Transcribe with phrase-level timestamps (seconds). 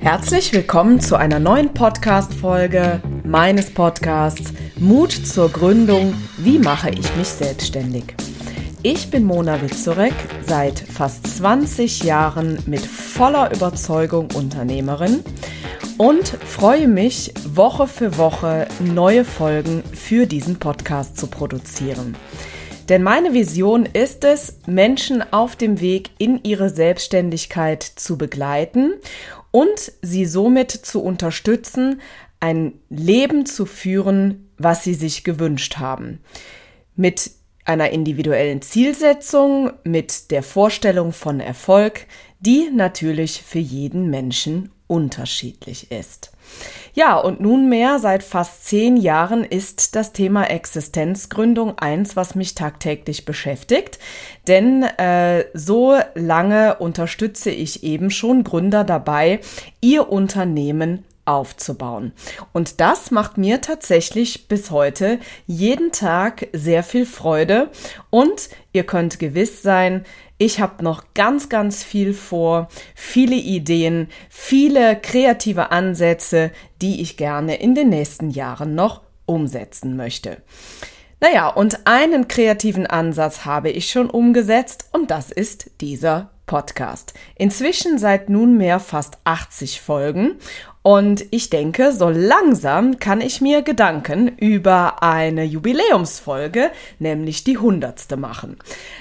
[0.00, 6.14] Herzlich willkommen zu einer neuen Podcast-Folge meines Podcasts Mut zur Gründung.
[6.36, 8.14] Wie mache ich mich selbstständig?
[8.82, 10.14] Ich bin Mona Witzorek,
[10.46, 15.24] seit fast 20 Jahren mit voller Überzeugung Unternehmerin
[15.98, 22.16] und freue mich, Woche für Woche neue Folgen für diesen Podcast zu produzieren.
[22.88, 28.94] Denn meine Vision ist es, Menschen auf dem Weg in ihre Selbstständigkeit zu begleiten
[29.58, 32.00] und sie somit zu unterstützen,
[32.38, 36.20] ein Leben zu führen, was sie sich gewünscht haben.
[36.94, 37.32] Mit
[37.64, 42.06] einer individuellen Zielsetzung, mit der Vorstellung von Erfolg,
[42.38, 46.30] die natürlich für jeden Menschen unterschiedlich ist.
[46.94, 53.24] Ja, und nunmehr seit fast zehn Jahren ist das Thema Existenzgründung eins, was mich tagtäglich
[53.24, 53.98] beschäftigt.
[54.48, 59.40] Denn äh, so lange unterstütze ich eben schon Gründer dabei,
[59.80, 62.12] ihr Unternehmen aufzubauen.
[62.52, 67.68] Und das macht mir tatsächlich bis heute jeden Tag sehr viel Freude.
[68.10, 70.04] Und ihr könnt gewiss sein,
[70.38, 77.56] ich habe noch ganz, ganz viel vor, viele Ideen, viele kreative Ansätze, die ich gerne
[77.56, 80.38] in den nächsten Jahren noch umsetzen möchte.
[81.20, 87.12] Naja, und einen kreativen Ansatz habe ich schon umgesetzt und das ist dieser Podcast.
[87.34, 90.36] Inzwischen seit nunmehr fast 80 Folgen
[90.88, 98.16] und ich denke, so langsam kann ich mir Gedanken über eine Jubiläumsfolge, nämlich die hundertste
[98.16, 98.56] machen.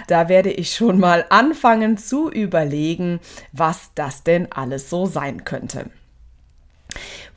[0.08, 3.22] Da werde ich schon mal anfangen zu überlegen,
[3.54, 5.86] was das denn alles so sein könnte.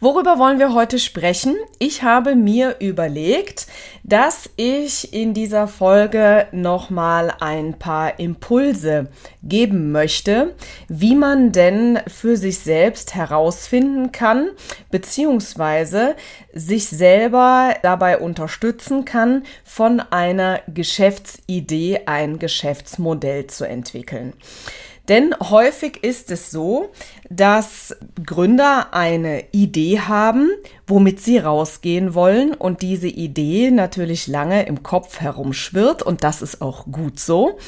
[0.03, 1.56] Worüber wollen wir heute sprechen?
[1.78, 3.67] Ich habe mir überlegt,
[4.02, 9.08] dass ich in dieser Folge nochmal ein paar Impulse
[9.42, 10.56] geben möchte,
[10.89, 14.48] wie man denn für sich selbst herausfinden kann,
[14.91, 16.17] beziehungsweise
[16.55, 24.33] sich selber dabei unterstützen kann, von einer Geschäftsidee ein Geschäftsmodell zu entwickeln.
[25.11, 26.93] Denn häufig ist es so,
[27.29, 30.51] dass Gründer eine Idee haben,
[30.87, 36.63] womit sie rausgehen wollen und diese Idee natürlich lange im Kopf herumschwirrt und das ist
[36.63, 37.59] auch gut so,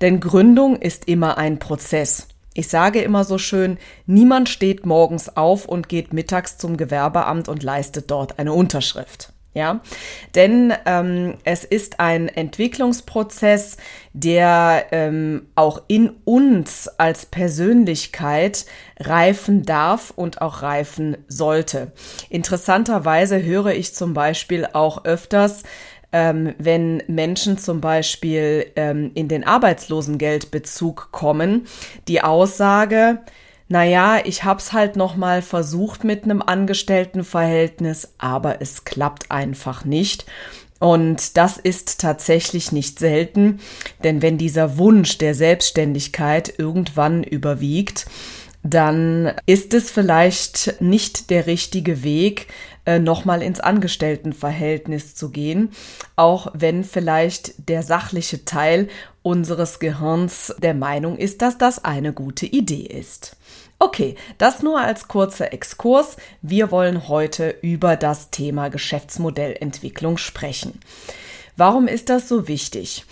[0.00, 2.26] denn Gründung ist immer ein Prozess.
[2.54, 3.76] Ich sage immer so schön,
[4.06, 9.34] niemand steht morgens auf und geht mittags zum Gewerbeamt und leistet dort eine Unterschrift.
[9.58, 9.80] Ja,
[10.36, 13.76] denn ähm, es ist ein Entwicklungsprozess,
[14.12, 18.66] der ähm, auch in uns als Persönlichkeit
[19.00, 21.90] reifen darf und auch reifen sollte.
[22.30, 25.64] Interessanterweise höre ich zum Beispiel auch öfters,
[26.12, 31.66] ähm, wenn Menschen zum Beispiel ähm, in den Arbeitslosengeldbezug kommen,
[32.06, 33.22] die Aussage,
[33.68, 40.24] naja, ich hab's halt nochmal versucht mit einem Angestelltenverhältnis, aber es klappt einfach nicht.
[40.80, 43.58] Und das ist tatsächlich nicht selten,
[44.04, 48.06] denn wenn dieser Wunsch der Selbstständigkeit irgendwann überwiegt,
[48.62, 52.46] dann ist es vielleicht nicht der richtige Weg,
[52.86, 55.70] äh, nochmal ins Angestelltenverhältnis zu gehen,
[56.16, 58.88] auch wenn vielleicht der sachliche Teil
[59.22, 63.36] unseres Gehirns der Meinung ist, dass das eine gute Idee ist.
[63.80, 66.16] Okay, das nur als kurzer Exkurs.
[66.42, 70.80] Wir wollen heute über das Thema Geschäftsmodellentwicklung sprechen.
[71.56, 73.04] Warum ist das so wichtig?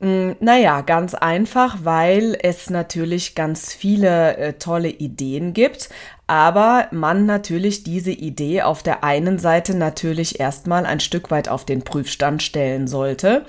[0.00, 5.90] Hm, naja, ganz einfach, weil es natürlich ganz viele äh, tolle Ideen gibt,
[6.26, 11.64] aber man natürlich diese Idee auf der einen Seite natürlich erstmal ein Stück weit auf
[11.64, 13.44] den Prüfstand stellen sollte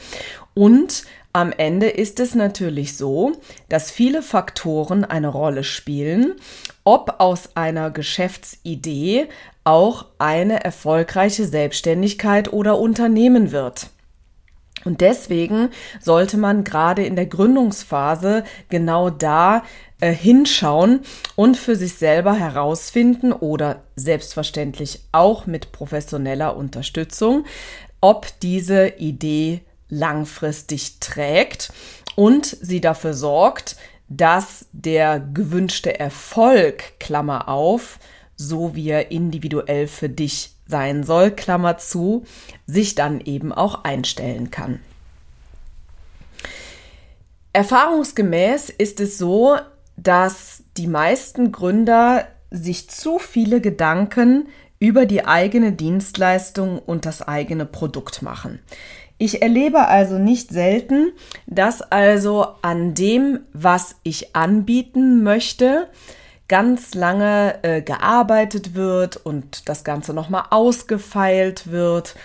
[0.53, 1.03] und
[1.35, 3.33] am Ende ist es natürlich so,
[3.67, 6.35] dass viele Faktoren eine Rolle spielen,
[6.85, 9.27] ob aus einer Geschäftsidee
[9.65, 13.87] auch eine erfolgreiche Selbstständigkeit oder Unternehmen wird.
[14.85, 19.63] Und deswegen sollte man gerade in der Gründungsphase genau da
[19.99, 21.01] äh, hinschauen
[21.35, 27.43] und für sich selber herausfinden oder selbstverständlich auch mit professioneller Unterstützung,
[27.99, 29.59] ob diese Idee
[29.95, 31.71] langfristig trägt
[32.15, 33.77] und sie dafür sorgt,
[34.07, 37.99] dass der gewünschte Erfolg, Klammer auf,
[38.35, 42.25] so wie er individuell für dich sein soll, Klammer zu,
[42.67, 44.79] sich dann eben auch einstellen kann.
[47.53, 49.57] Erfahrungsgemäß ist es so,
[49.95, 54.49] dass die meisten Gründer sich zu viele Gedanken
[54.79, 58.59] über die eigene Dienstleistung und das eigene Produkt machen.
[59.17, 61.13] Ich erlebe also nicht selten,
[61.47, 65.87] dass also an dem, was ich anbieten möchte,
[66.47, 72.15] ganz lange äh, gearbeitet wird und das Ganze nochmal ausgefeilt wird.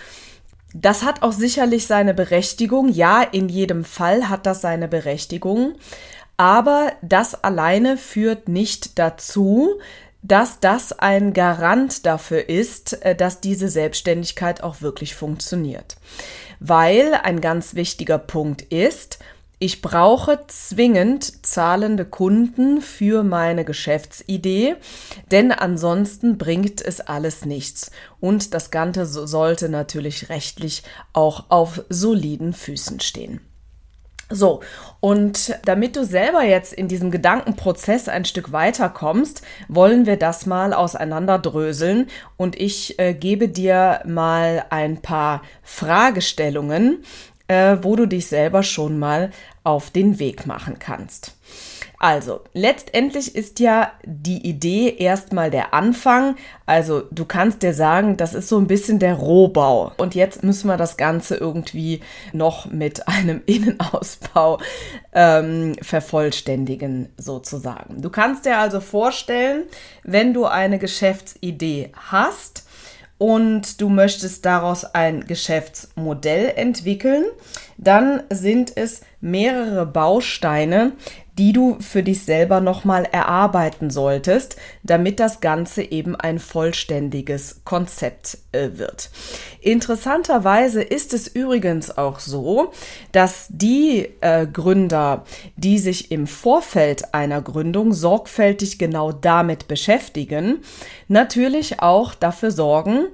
[0.73, 2.89] Das hat auch sicherlich seine Berechtigung.
[2.89, 5.75] Ja, in jedem Fall hat das seine Berechtigung.
[6.37, 9.79] Aber das alleine führt nicht dazu,
[10.23, 15.97] dass das ein Garant dafür ist, äh, dass diese Selbstständigkeit auch wirklich funktioniert.
[16.63, 19.17] Weil ein ganz wichtiger Punkt ist,
[19.57, 24.75] ich brauche zwingend zahlende Kunden für meine Geschäftsidee,
[25.31, 27.89] denn ansonsten bringt es alles nichts.
[28.19, 33.41] Und das Ganze sollte natürlich rechtlich auch auf soliden Füßen stehen.
[34.31, 34.61] So,
[34.99, 40.73] und damit du selber jetzt in diesem Gedankenprozess ein Stück weiterkommst, wollen wir das mal
[40.73, 42.07] auseinanderdröseln
[42.37, 47.03] und ich äh, gebe dir mal ein paar Fragestellungen,
[47.47, 49.31] äh, wo du dich selber schon mal
[49.63, 51.35] auf den Weg machen kannst.
[52.03, 56.35] Also, letztendlich ist ja die Idee erstmal der Anfang.
[56.65, 59.91] Also, du kannst dir sagen, das ist so ein bisschen der Rohbau.
[59.97, 62.01] Und jetzt müssen wir das Ganze irgendwie
[62.33, 64.59] noch mit einem Innenausbau
[65.13, 68.01] ähm, vervollständigen, sozusagen.
[68.01, 69.65] Du kannst dir also vorstellen,
[70.03, 72.63] wenn du eine Geschäftsidee hast,
[73.21, 77.25] und du möchtest daraus ein Geschäftsmodell entwickeln,
[77.81, 80.93] dann sind es mehrere Bausteine,
[81.37, 88.37] die du für dich selber nochmal erarbeiten solltest, damit das Ganze eben ein vollständiges Konzept
[88.51, 89.09] äh, wird.
[89.61, 92.71] Interessanterweise ist es übrigens auch so,
[93.11, 95.23] dass die äh, Gründer,
[95.55, 100.59] die sich im Vorfeld einer Gründung sorgfältig genau damit beschäftigen,
[101.07, 103.07] natürlich auch dafür sorgen,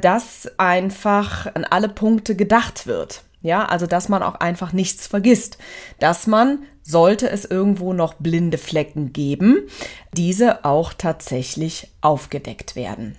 [0.00, 3.24] dass einfach an alle Punkte gedacht wird.
[3.44, 5.58] Ja, also dass man auch einfach nichts vergisst,
[5.98, 9.68] dass man sollte es irgendwo noch blinde Flecken geben,
[10.14, 13.16] diese auch tatsächlich aufgedeckt werden.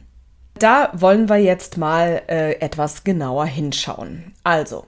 [0.57, 4.33] Da wollen wir jetzt mal äh, etwas genauer hinschauen.
[4.44, 4.86] Also,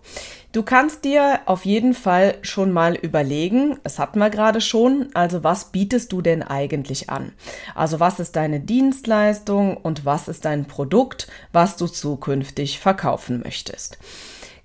[0.53, 5.43] du kannst dir auf jeden Fall schon mal überlegen, das hatten wir gerade schon, also
[5.43, 7.33] was bietest du denn eigentlich an?
[7.75, 13.99] Also was ist deine Dienstleistung und was ist dein Produkt, was du zukünftig verkaufen möchtest?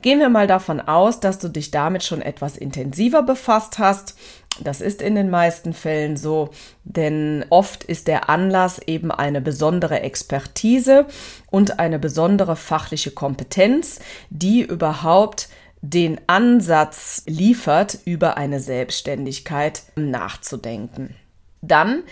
[0.02, 4.16] Gehen wir mal davon aus, dass du dich damit schon etwas intensiver befasst hast.
[4.60, 6.50] Das ist in den meisten Fällen so,
[6.84, 11.06] denn oft ist der Anlass eben eine besondere Expertise
[11.50, 15.48] und eine besondere fachliche Kompetenz, die überhaupt
[15.80, 21.14] den Ansatz liefert, über eine Selbstständigkeit nachzudenken.
[21.60, 22.02] Dann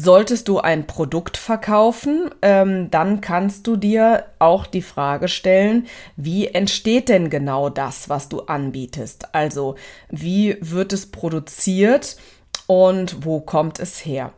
[0.00, 6.46] Solltest du ein Produkt verkaufen, ähm, dann kannst du dir auch die Frage stellen, wie
[6.46, 9.34] entsteht denn genau das, was du anbietest?
[9.34, 9.74] Also
[10.08, 12.16] wie wird es produziert
[12.68, 14.32] und wo kommt es her?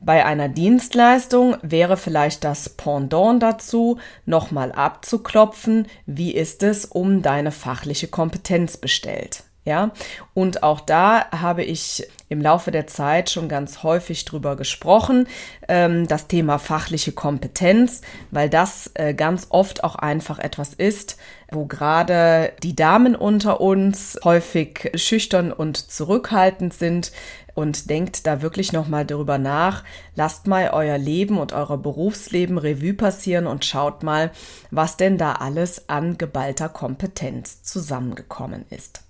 [0.00, 7.52] Bei einer Dienstleistung wäre vielleicht das Pendant dazu, nochmal abzuklopfen, wie ist es um deine
[7.52, 9.44] fachliche Kompetenz bestellt.
[9.66, 9.92] Ja,
[10.34, 15.26] und auch da habe ich im Laufe der Zeit schon ganz häufig drüber gesprochen,
[15.68, 21.16] ähm, das Thema fachliche Kompetenz, weil das äh, ganz oft auch einfach etwas ist,
[21.50, 27.10] wo gerade die Damen unter uns häufig schüchtern und zurückhaltend sind
[27.54, 29.82] und denkt da wirklich nochmal drüber nach.
[30.14, 34.30] Lasst mal euer Leben und euer Berufsleben Revue passieren und schaut mal,
[34.70, 39.03] was denn da alles an geballter Kompetenz zusammengekommen ist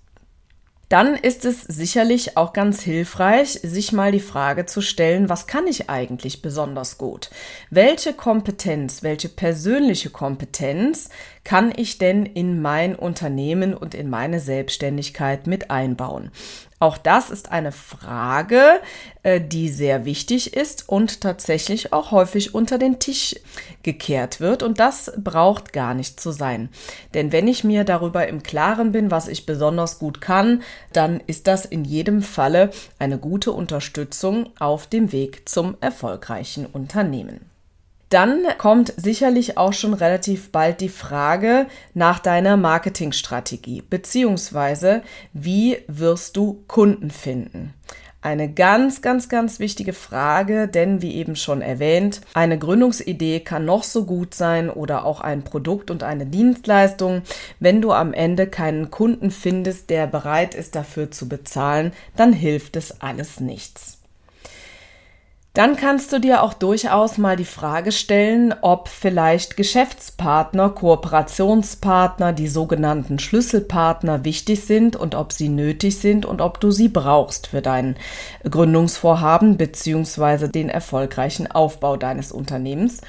[0.89, 5.65] dann ist es sicherlich auch ganz hilfreich, sich mal die Frage zu stellen, was kann
[5.67, 7.29] ich eigentlich besonders gut?
[7.69, 11.09] Welche Kompetenz, welche persönliche Kompetenz
[11.43, 16.31] kann ich denn in mein Unternehmen und in meine Selbstständigkeit mit einbauen?
[16.79, 18.81] Auch das ist eine Frage,
[19.23, 23.35] äh, die sehr wichtig ist und tatsächlich auch häufig unter den Tisch
[23.81, 24.61] gekehrt wird.
[24.61, 26.67] Und das braucht gar nicht zu sein.
[27.13, 31.47] Denn wenn ich mir darüber im Klaren bin, was ich besonders gut kann, dann ist
[31.47, 37.54] das in jedem Falle eine gute Unterstützung auf dem Weg zum erfolgreichen Unternehmen.
[38.15, 45.01] Dann kommt sicherlich auch schon relativ bald die Frage nach deiner Marketingstrategie, beziehungsweise
[45.33, 47.73] wie wirst du Kunden finden?
[48.21, 53.83] Eine ganz, ganz, ganz wichtige Frage, denn wie eben schon erwähnt, eine Gründungsidee kann noch
[53.83, 57.21] so gut sein oder auch ein Produkt und eine Dienstleistung.
[57.59, 62.77] Wenn du am Ende keinen Kunden findest, der bereit ist dafür zu bezahlen, dann hilft
[62.77, 64.04] es alles nichts.
[65.55, 72.49] Dann kannst du dir auch durchaus mal die Frage stellen, ob vielleicht Geschäftspartner, Kooperationspartner, die
[72.49, 77.61] sogenannten Schlüsselpartner wichtig sind und ob sie nötig sind und ob du sie brauchst für
[77.61, 77.95] dein
[78.43, 80.49] Gründungsvorhaben bzw.
[80.49, 82.99] den erfolgreichen Aufbau deines Unternehmens.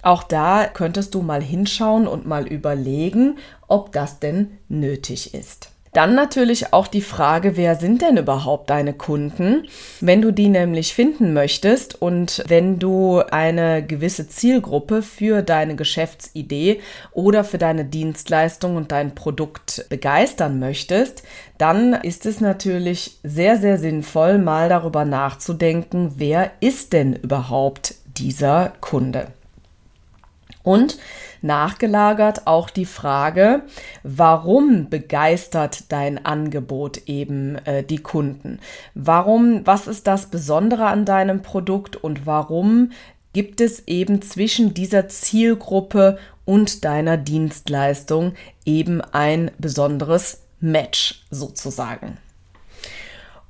[0.00, 3.36] Auch da könntest du mal hinschauen und mal überlegen,
[3.68, 5.69] ob das denn nötig ist.
[5.92, 9.66] Dann natürlich auch die Frage, wer sind denn überhaupt deine Kunden?
[10.00, 16.80] Wenn du die nämlich finden möchtest und wenn du eine gewisse Zielgruppe für deine Geschäftsidee
[17.10, 21.24] oder für deine Dienstleistung und dein Produkt begeistern möchtest,
[21.58, 28.74] dann ist es natürlich sehr, sehr sinnvoll, mal darüber nachzudenken, wer ist denn überhaupt dieser
[28.80, 29.26] Kunde?
[30.70, 30.98] Und
[31.42, 33.62] nachgelagert auch die Frage,
[34.04, 38.60] warum begeistert dein Angebot eben äh, die Kunden?
[38.94, 42.92] Warum, was ist das Besondere an deinem Produkt und warum
[43.32, 48.34] gibt es eben zwischen dieser Zielgruppe und deiner Dienstleistung
[48.64, 52.18] eben ein besonderes Match sozusagen?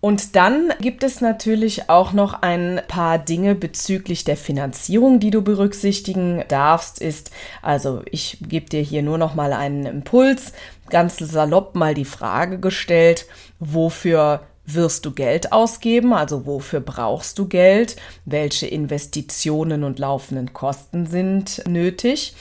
[0.00, 5.42] Und dann gibt es natürlich auch noch ein paar Dinge bezüglich der Finanzierung, die du
[5.42, 7.00] berücksichtigen darfst.
[7.00, 7.30] Ist
[7.60, 10.54] also, ich gebe dir hier nur noch mal einen Impuls,
[10.88, 13.26] ganz salopp mal die Frage gestellt,
[13.58, 14.40] wofür
[14.74, 16.12] wirst du Geld ausgeben?
[16.12, 17.96] Also wofür brauchst du Geld?
[18.24, 22.34] Welche Investitionen und laufenden Kosten sind nötig?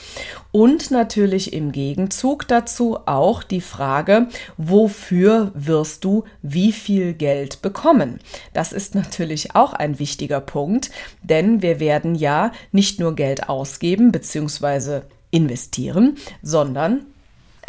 [0.52, 8.18] Und natürlich im Gegenzug dazu auch die Frage, wofür wirst du wie viel Geld bekommen?
[8.52, 10.90] Das ist natürlich auch ein wichtiger Punkt,
[11.22, 15.02] denn wir werden ja nicht nur Geld ausgeben bzw.
[15.30, 17.06] investieren, sondern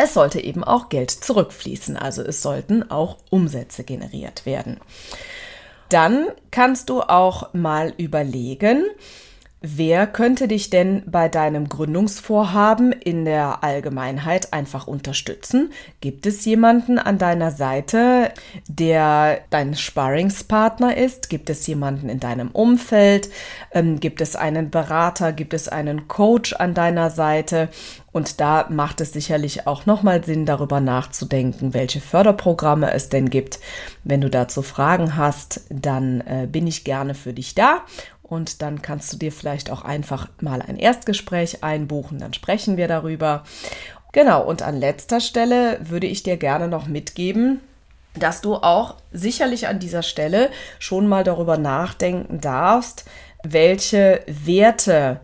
[0.04, 4.80] es sollte eben auch Geld zurückfließen, also es sollten auch Umsätze generiert werden.
[5.90, 8.86] Dann kannst du auch mal überlegen,
[9.64, 15.72] Wer könnte dich denn bei deinem Gründungsvorhaben in der Allgemeinheit einfach unterstützen?
[16.00, 18.32] Gibt es jemanden an deiner Seite,
[18.68, 21.30] der dein Sparringspartner ist?
[21.30, 23.30] Gibt es jemanden in deinem Umfeld?
[23.72, 25.32] Ähm, gibt es einen Berater?
[25.32, 27.70] Gibt es einen Coach an deiner Seite?
[28.12, 33.60] Und da macht es sicherlich auch nochmal Sinn, darüber nachzudenken, welche Förderprogramme es denn gibt.
[34.04, 37.84] Wenn du dazu Fragen hast, dann äh, bin ich gerne für dich da
[38.32, 42.88] und dann kannst du dir vielleicht auch einfach mal ein Erstgespräch einbuchen, dann sprechen wir
[42.88, 43.44] darüber.
[44.14, 47.60] Genau, und an letzter Stelle würde ich dir gerne noch mitgeben,
[48.14, 53.04] dass du auch sicherlich an dieser Stelle schon mal darüber nachdenken darfst,
[53.44, 55.20] welche Werte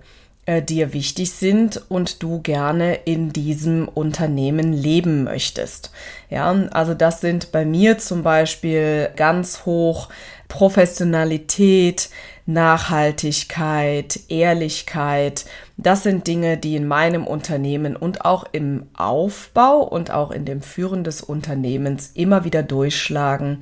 [0.45, 5.91] äh, dir wichtig sind und du gerne in diesem Unternehmen leben möchtest.
[6.29, 10.09] Ja, also das sind bei mir zum Beispiel ganz hoch
[10.47, 12.09] Professionalität,
[12.45, 15.45] Nachhaltigkeit, Ehrlichkeit.
[15.75, 20.61] Das sind Dinge, die in meinem Unternehmen und auch im Aufbau und auch in dem
[20.61, 23.59] Führen des Unternehmens immer wieder durchschlagen.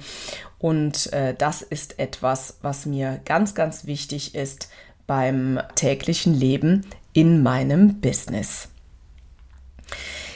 [0.60, 4.70] Und äh, das ist etwas, was mir ganz, ganz wichtig ist
[5.08, 8.70] beim täglichen Leben in meinem Business.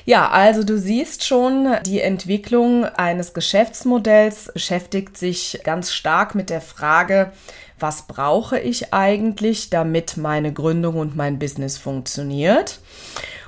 [0.10, 6.62] Ja, also du siehst schon, die Entwicklung eines Geschäftsmodells beschäftigt sich ganz stark mit der
[6.62, 7.32] Frage,
[7.78, 12.80] was brauche ich eigentlich, damit meine Gründung und mein Business funktioniert.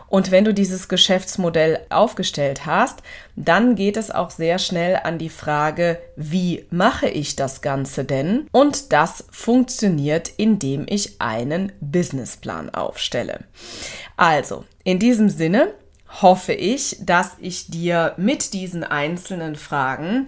[0.08, 3.00] Und wenn du dieses Geschäftsmodell aufgestellt hast,
[3.36, 8.46] dann geht es auch sehr schnell an die Frage, wie mache ich das Ganze denn?
[8.52, 13.46] Und das funktioniert, indem ich einen Businessplan aufstelle.
[14.16, 15.74] Also, in diesem Sinne
[16.20, 20.28] hoffe ich, dass ich dir mit diesen einzelnen Fragen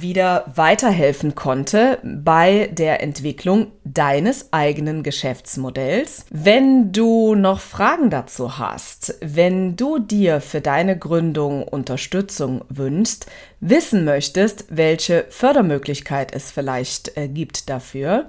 [0.00, 6.26] wieder weiterhelfen konnte bei der Entwicklung deines eigenen Geschäftsmodells.
[6.30, 13.26] Wenn du noch Fragen dazu hast, wenn du dir für deine Gründung Unterstützung wünschst,
[13.60, 18.28] wissen möchtest, welche Fördermöglichkeit es vielleicht äh, gibt dafür,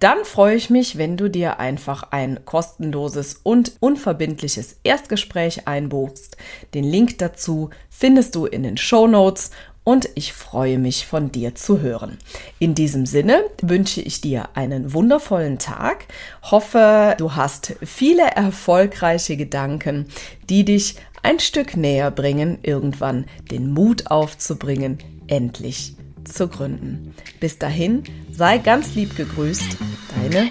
[0.00, 6.36] dann freue ich mich, wenn du dir einfach ein kostenloses und unverbindliches Erstgespräch einbuchst.
[6.74, 9.52] Den Link dazu findest du in den Show Notes
[9.84, 12.18] und ich freue mich von dir zu hören.
[12.58, 16.06] In diesem Sinne wünsche ich dir einen wundervollen Tag,
[16.42, 20.06] hoffe, du hast viele erfolgreiche Gedanken,
[20.48, 27.14] die dich ein Stück näher bringen, irgendwann den Mut aufzubringen, endlich zu gründen.
[27.40, 29.76] Bis dahin, sei ganz lieb gegrüßt,
[30.14, 30.50] deine